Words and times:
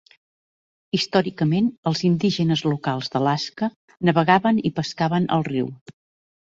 Històricament, 0.97 1.67
els 1.91 2.01
indígenes 2.09 2.65
locals 2.71 3.13
d'Alaska 3.15 3.73
navegaven 4.13 4.67
i 4.73 4.77
pescaven 4.81 5.33
al 5.39 5.51
riu. 5.55 5.75